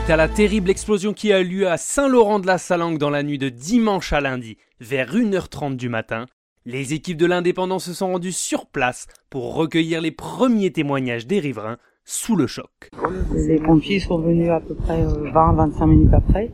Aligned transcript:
Suite 0.00 0.10
à 0.10 0.16
la 0.16 0.28
terrible 0.28 0.70
explosion 0.70 1.12
qui 1.12 1.30
a 1.30 1.40
eu 1.40 1.44
lieu 1.44 1.68
à 1.68 1.76
Saint-Laurent-de-la-Salanque 1.76 2.96
dans 2.96 3.10
la 3.10 3.22
nuit 3.22 3.36
de 3.36 3.50
dimanche 3.50 4.14
à 4.14 4.20
lundi, 4.20 4.56
vers 4.80 5.14
1h30 5.14 5.76
du 5.76 5.90
matin, 5.90 6.24
les 6.64 6.94
équipes 6.94 7.18
de 7.18 7.26
l'Indépendant 7.26 7.78
se 7.78 7.92
sont 7.92 8.06
rendues 8.06 8.32
sur 8.32 8.66
place 8.66 9.08
pour 9.28 9.54
recueillir 9.54 10.00
les 10.00 10.10
premiers 10.10 10.72
témoignages 10.72 11.26
des 11.26 11.38
riverains 11.38 11.76
sous 12.04 12.34
le 12.34 12.46
choc. 12.46 12.90
Les 13.34 13.58
pompiers 13.58 14.00
sont 14.00 14.18
venus 14.18 14.48
à 14.48 14.60
peu 14.60 14.74
près 14.74 15.04
20-25 15.04 15.86
minutes 15.86 16.14
après. 16.14 16.50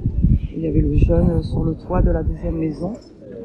Il 0.52 0.62
y 0.62 0.66
avait 0.66 0.80
le 0.80 0.97
jeune 0.97 1.42
sur 1.45 1.62
le 1.62 1.74
toit 1.74 2.02
de 2.02 2.10
la 2.10 2.24
deuxième 2.24 2.56
maison 2.56 2.95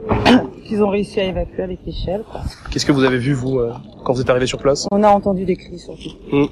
qu'ils 0.65 0.83
ont 0.83 0.89
réussi 0.89 1.20
à 1.20 1.25
évacuer 1.25 1.61
avec 1.61 1.79
l'échelle. 1.86 2.24
Qu'est-ce 2.71 2.88
que 2.88 2.92
vous 2.92 3.04
avez 3.04 3.20
vu, 3.20 3.33
vous, 3.33 3.60
euh, 3.60 3.71
quand 4.04 4.14
vous 4.14 4.21
êtes 4.21 4.29
arrivé 4.32 4.47
sur 4.47 4.57
place? 4.57 4.88
On 4.92 5.04
a 5.04 5.10
entendu 5.10 5.46
des 5.46 5.57
cris 5.57 5.78
surtout. 5.78 6.10
Mmh. 6.32 6.46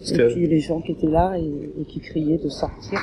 Et 0.00 0.26
puis 0.28 0.46
les 0.46 0.60
gens 0.60 0.80
qui 0.80 0.92
étaient 0.92 1.06
là 1.08 1.36
et, 1.38 1.72
et 1.80 1.84
qui 1.84 2.00
criaient 2.00 2.38
de 2.38 2.48
sortir. 2.48 3.00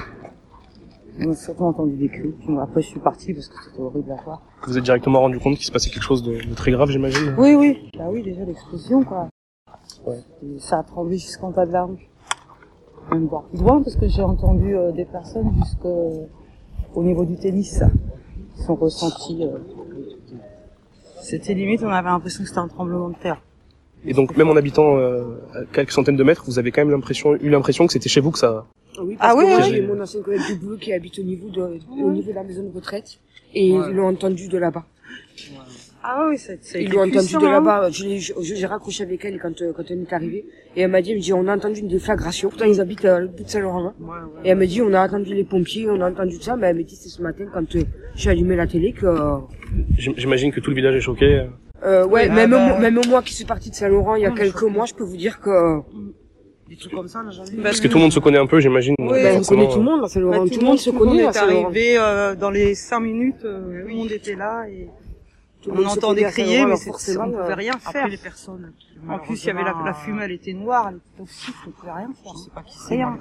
On 1.20 1.32
a 1.32 1.36
surtout 1.36 1.64
entendu 1.64 1.96
des 1.96 2.10
cris. 2.10 2.34
Puis 2.40 2.58
après, 2.60 2.82
je 2.82 2.88
suis 2.88 3.00
partie 3.00 3.34
parce 3.34 3.48
que 3.48 3.56
c'était 3.64 3.82
horrible 3.82 4.12
à 4.12 4.22
voir. 4.24 4.42
Vous 4.68 4.78
êtes 4.78 4.84
directement 4.84 5.22
rendu 5.22 5.40
compte 5.40 5.56
qu'il 5.56 5.66
se 5.66 5.72
passait 5.72 5.90
quelque 5.90 6.04
chose 6.04 6.24
de, 6.24 6.34
de 6.42 6.54
très 6.56 6.72
grave, 6.72 6.90
j'imagine 6.90 7.36
Oui, 7.38 7.56
oui. 7.56 7.90
Bah 7.98 8.08
oui, 8.10 8.22
déjà 8.22 8.44
l'explosion, 8.44 9.04
quoi. 9.04 9.30
Ouais. 10.06 10.20
Et 10.44 10.60
ça 10.60 10.80
a 10.80 10.84
tremblé 10.84 11.18
jusqu'en 11.18 11.52
bas 11.52 11.66
de 11.66 11.72
la 11.72 11.86
rue. 11.86 12.10
Même 13.12 13.28
voir 13.28 13.44
plus 13.44 13.60
loin 13.60 13.82
parce 13.82 13.96
que 13.96 14.08
j'ai 14.08 14.24
entendu 14.24 14.76
euh, 14.76 14.92
des 14.92 15.06
personnes 15.06 15.52
jusqu'au 15.60 16.28
au 16.96 17.04
niveau 17.04 17.24
du 17.24 17.36
tennis 17.38 17.82
qui 18.56 18.64
sont 18.64 18.76
ressentis. 18.76 19.44
euh, 19.44 19.58
C'était 21.22 21.54
limite, 21.54 21.82
on 21.84 21.90
avait 21.90 22.10
l'impression 22.10 22.44
que 22.44 22.48
c'était 22.50 22.60
un 22.60 22.68
tremblement 22.68 23.10
de 23.10 23.16
terre. 23.16 23.42
Et 24.08 24.14
donc, 24.14 24.36
même 24.38 24.50
en 24.50 24.56
habitant 24.56 24.98
euh, 24.98 25.24
à 25.54 25.60
quelques 25.74 25.92
centaines 25.92 26.16
de 26.18 26.24
mètres, 26.24 26.44
vous 26.46 26.60
avez 26.60 26.72
quand 26.72 26.82
même 26.82 26.92
l'impression, 26.92 27.36
eu 27.36 27.50
l'impression 27.50 27.88
que 27.88 27.94
c'était 27.94 28.10
chez 28.10 28.22
vous 28.22 28.32
que 28.32 28.40
ça... 28.40 28.66
Oui, 29.02 29.18
Ah 29.20 29.34
parce 29.34 29.36
oui, 29.38 29.44
que 29.44 29.50
moi, 29.50 29.60
oui. 29.66 29.72
j'ai 29.74 29.82
mon 29.82 30.00
ancien 30.02 30.22
collègue 30.22 30.42
du 30.48 30.56
boulot 30.56 30.78
qui 30.78 30.94
habite 30.94 31.20
au 31.20 31.24
niveau 31.24 31.50
de, 31.50 31.62
au 31.62 32.12
niveau 32.12 32.30
de 32.32 32.36
la 32.36 32.44
maison 32.44 32.64
de 32.64 32.74
retraite. 32.74 33.20
Et 33.54 33.68
ils 33.68 33.92
l'ont 33.94 34.08
entendu 34.08 34.48
de 34.48 34.58
là-bas. 34.58 34.86
Ah 36.08 36.28
oui, 36.30 36.38
c'est 36.38 36.60
c'est 36.62 36.84
Ils 36.84 36.92
l'ont 36.92 37.02
entendu 37.08 37.34
de 37.36 37.46
là-bas. 37.48 37.90
Je 37.90 38.04
l'ai- 38.06 38.20
je- 38.20 38.34
J'ai 38.42 38.66
raccroché 38.68 39.04
avec 39.04 39.26
elle 39.26 39.40
quand, 39.40 39.60
euh, 39.62 39.74
quand 39.76 39.84
on 39.90 40.02
est 40.04 40.14
arrivé. 40.14 40.46
Et 40.76 40.82
elle 40.82 40.92
m'a 40.92 41.02
dit, 41.02 41.12
elle 41.12 41.18
me 41.18 41.22
dit, 41.22 41.34
on 41.34 41.48
a 41.48 41.56
entendu 41.56 41.80
une 41.80 41.88
déflagration. 41.88 42.50
Pourtant, 42.50 42.66
ils 42.66 42.80
habitent 42.80 43.06
à 43.06 43.20
le 43.20 43.28
bout 43.28 43.44
de 43.44 43.50
Saint-Laurent. 43.50 43.88
hein. 43.88 43.94
Et 44.44 44.50
elle 44.50 44.58
me 44.60 44.68
dit, 44.68 44.82
on 44.84 44.94
a 44.94 45.04
entendu 45.08 45.34
les 45.34 45.44
pompiers, 45.44 45.90
on 45.90 46.00
a 46.02 46.10
entendu 46.12 46.38
tout 46.38 46.44
ça. 46.44 46.56
Mais 46.56 46.68
elle 46.68 46.78
me 46.78 46.84
dit, 46.84 46.96
c'est 46.96 47.10
ce 47.10 47.22
matin 47.24 47.46
quand 47.52 47.76
euh, 47.76 47.82
j'ai 48.16 48.30
allumé 48.30 48.56
la 48.56 48.68
télé 48.68 48.92
que... 48.94 49.06
euh, 49.08 49.38
J'im- 49.98 50.14
J'imagine 50.16 50.52
que 50.52 50.60
tout 50.60 50.70
le 50.70 50.76
village 50.76 50.96
est 50.96 51.02
choqué. 51.02 51.48
Euh, 51.86 52.06
ouais, 52.06 52.28
Oui, 52.30 52.36
même, 52.36 52.54
ah 52.54 52.58
bah, 52.58 52.70
moi, 52.70 52.80
même 52.80 53.00
moi 53.08 53.22
qui 53.22 53.34
suis 53.34 53.46
partie 53.46 53.70
de 53.70 53.76
Saint-Laurent 53.76 54.16
il 54.16 54.24
y 54.24 54.26
a 54.26 54.30
Non, 54.30 54.36
mais 54.36 54.42
quelques 54.42 54.64
mois, 54.64 54.86
je 54.86 54.94
peux 54.94 55.04
vous 55.04 55.18
dire 55.18 55.40
que... 55.40 55.80
Des 56.68 56.78
trucs 56.78 56.94
comme 56.94 57.08
ça, 57.08 57.20
on 57.22 57.26
n'a 57.26 57.32
jamais 57.32 57.52
vu. 57.52 57.62
Parce 57.62 57.80
que 57.80 57.88
tout 57.88 57.98
le 57.98 58.04
monde 58.04 58.12
se 58.12 58.20
connaît 58.20 58.40
un 58.40 58.48
peu, 58.48 58.60
j'imagine. 58.60 58.96
Oui, 58.98 59.22
Ben, 59.22 59.40
on 59.40 59.44
connaît 59.44 59.70
tout 59.70 59.78
le 59.78 59.84
monde 59.84 60.04
à 60.04 60.08
Saint-Laurent. 60.08 60.44
Bah, 60.44 60.50
tout, 60.52 60.60
le 60.60 60.66
monde 60.66 60.80
se 60.80 60.90
connaît 60.90 61.26
à 61.26 61.30
est 61.30 61.34
Saint-Laurent. 61.34 61.66
arrivé 61.66 61.98
euh, 62.00 62.34
dans 62.34 62.50
les 62.50 62.74
cinq 62.74 63.02
minutes, 63.02 63.46
euh, 63.46 63.84
tout 63.84 63.88
le 63.88 63.94
monde 63.94 64.12
était 64.12 64.36
là 64.36 64.66
et 64.68 64.90
on 65.70 65.86
entendait 65.86 66.24
crier, 66.26 66.66
mais 66.66 66.76
c'est- 66.76 66.86
forcément, 66.90 67.26
on 67.26 67.32
pouvait 67.32 67.44
euh, 67.52 67.56
rien 67.56 67.78
faire. 67.80 67.90
Après 68.04 68.10
les 68.10 68.18
personnes. 68.18 68.72
qui, 68.80 69.00
En 69.10 69.20
plus, 69.20 69.44
il 69.44 69.48
y 69.48 69.50
avait 69.52 69.64
la, 69.64 69.94
fumée, 69.94 70.24
elle 70.24 70.32
était 70.32 70.54
noire, 70.54 70.88
elle 70.90 70.96
était 70.98 71.18
toxique, 71.18 71.56
on 71.68 71.72
pouvait 71.72 71.92
rien 71.92 72.10
faire. 72.24 72.34
Je 72.34 72.40
sais 72.40 72.50
pas 72.52 72.62
qui 72.64 72.78
c'est. 72.78 72.96
Rien 72.96 73.18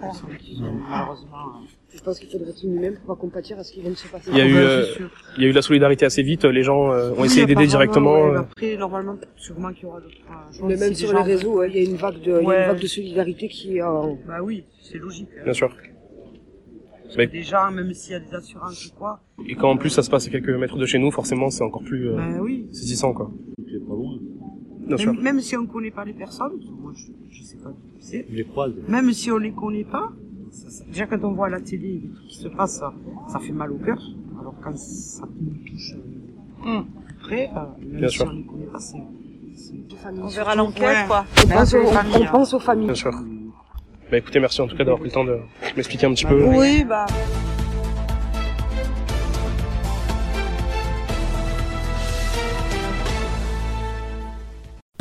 malheureusement. 0.91 1.63
Je 1.95 2.01
pense 2.01 2.19
qu'il 2.19 2.29
faudrait 2.29 2.53
tout 2.53 2.67
nous-mêmes 2.67 2.97
pour 2.97 3.15
pas 3.15 3.21
compatir 3.21 3.57
à 3.59 3.63
ce 3.65 3.73
qui 3.73 3.81
vient 3.81 3.91
de 3.91 3.95
se 3.97 4.09
passer. 4.09 4.29
Il 4.33 4.37
y 4.37 4.41
a 4.41 4.47
eu, 4.47 4.55
Ouais, 4.55 4.61
euh, 4.61 4.85
c'est 4.85 4.93
sûr. 4.97 5.11
il 5.37 5.43
y 5.45 5.47
a 5.47 5.49
eu 5.49 5.53
la 5.53 5.63
solidarité 5.63 6.05
assez 6.05 6.23
vite. 6.25 6.45
Les 6.45 6.65
gens 6.65 6.91
euh, 6.91 7.11
ont 7.13 7.21
Oui, 7.21 7.27
essayé 7.27 7.47
d'aider 7.47 7.67
directement. 7.69 8.15
ouais, 8.15 8.23
euh, 8.23 8.33
mais 8.33 8.39
Après, 8.39 8.77
normalement, 8.77 9.17
sûrement 9.37 9.73
qu'il 9.73 9.85
y 9.85 9.87
aura 9.87 10.01
d'autres. 10.01 10.15
euh, 10.29 10.65
Mais 10.67 10.77
même 10.77 10.93
si 10.95 11.07
sur 11.07 11.13
les 11.13 11.23
réseaux, 11.23 11.59
ouais, 11.59 11.71
il 11.71 11.77
y 11.77 11.87
a 11.87 11.89
une 11.89 11.97
vague 11.97 12.21
de, 12.21 12.21
il 12.23 12.27
y 12.31 12.33
a 12.33 12.49
Ouais. 12.49 12.63
une 12.63 12.69
vague 12.73 12.81
de 12.83 12.87
solidarité 12.89 13.49
qui, 13.49 13.81
euh, 13.81 13.87
Bah 14.27 14.43
oui, 14.43 14.65
c'est 14.83 14.99
logique. 14.99 15.29
Bien 15.45 15.53
sûr. 15.53 15.71
Mais- 17.19 17.27
des 17.27 17.43
gens, 17.43 17.71
même 17.71 17.93
s'il 17.93 18.13
y 18.13 18.15
a 18.17 18.21
des 18.21 18.35
assurances 18.35 18.87
ou 18.87 18.95
quoi, 18.99 19.21
Et 19.47 19.55
quand 19.55 19.71
en 19.71 19.77
plus 19.77 19.91
ça 19.91 20.03
se 20.03 20.11
passe 20.11 20.27
à 20.27 20.31
quelques 20.31 20.49
mètres 20.51 20.77
de 20.77 20.87
chez 20.87 20.99
nous, 20.99 21.11
forcément 21.11 21.51
c'est 21.51 21.63
encore 21.65 21.83
plus 21.83 22.09
euh, 22.11 22.17
bah 22.17 22.39
oui. 22.41 22.67
saisissant 22.73 23.13
quoi. 23.13 23.31
Bien 24.87 24.97
sûr. 24.97 25.13
Même, 25.15 25.23
même 25.23 25.41
si 25.41 25.57
on 25.57 25.67
connaît 25.67 25.91
pas 25.91 26.05
les 26.05 26.13
personnes, 26.13 26.53
moi 26.81 26.93
je, 26.95 27.07
je 27.31 27.43
sais 27.43 27.57
pas 27.57 27.71
qui 27.71 28.07
c'est. 28.07 28.27
les 28.31 28.45
croise. 28.45 28.73
Même 28.89 29.13
si 29.13 29.31
on 29.31 29.39
les 29.39 29.53
connaît 29.53 29.85
pas, 29.85 30.13
ça- 30.51 30.69
ça- 30.71 30.85
déjà 30.85 31.07
quand 31.07 31.23
on 31.25 31.33
voit 31.33 31.47
à 31.47 31.51
la 31.51 31.61
télé 31.61 32.01
les 32.03 32.09
trucs 32.11 32.29
qui 32.29 32.39
se 32.39 32.49
passent, 32.49 32.79
ça, 32.79 32.93
ça 33.29 33.39
fait 33.39 33.53
mal 33.53 33.73
au 33.73 33.79
cœur. 33.79 33.99
Alors 34.41 34.55
quand 34.63 34.77
ça 34.77 35.27
nous 35.41 35.55
touche 35.71 35.95
euh, 35.95 36.67
Hum. 36.67 36.87
après, 37.21 37.49
euh, 37.49 37.61
même 37.89 37.99
Bien 38.01 38.09
si 38.09 38.17
sûr. 38.17 38.27
on 38.27 38.33
les 38.37 38.45
connaît 38.45 38.67
pas, 38.67 38.79
c'est... 38.79 38.99
On 40.21 40.27
verra 40.29 40.55
l'enquête, 40.55 40.83
Ouais. 40.83 41.05
quoi. 41.07 41.25
on, 41.45 41.49
pense 41.49 41.75
aux, 41.75 41.87
familles, 41.87 42.27
on 42.29 42.33
pense 42.33 42.55
aux 42.55 42.59
familles. 42.59 42.87
Bien 42.87 42.95
sûr. 42.95 43.13
Bah 44.11 44.19
écoutez, 44.19 44.41
merci 44.41 44.61
en 44.61 44.67
tout 44.67 44.77
cas 44.77 44.85
d'avoir 44.85 44.99
pris 44.99 45.09
le 45.09 45.15
temps 45.15 45.25
de 45.25 45.39
m'expliquer 45.77 46.07
un 46.07 46.15
petit 46.15 46.27
peu. 46.27 46.43
Oui, 46.45 46.85
bah. 46.85 47.07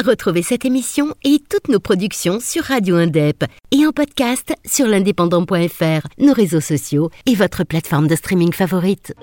Retrouvez 0.03 0.41
cette 0.41 0.65
émission 0.65 1.13
et 1.23 1.39
toutes 1.49 1.69
nos 1.69 1.79
productions 1.79 2.39
sur 2.41 2.63
Radio 2.63 2.97
Indep 2.97 3.45
et 3.71 3.85
en 3.85 3.91
podcast 3.91 4.53
sur 4.65 4.85
l'indépendant.fr, 4.85 6.07
nos 6.17 6.33
réseaux 6.33 6.59
sociaux 6.59 7.09
et 7.25 7.35
votre 7.35 7.63
plateforme 7.63 8.07
de 8.07 8.15
streaming 8.15 8.51
favorite. 8.51 9.13